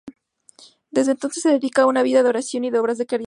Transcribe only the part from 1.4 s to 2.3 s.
se dedicó a una vida de